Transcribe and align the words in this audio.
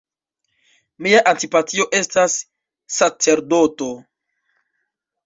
Mia 1.07 1.19
antipatio 1.31 1.85
estas 1.97 2.37
sacerdoto. 2.97 3.91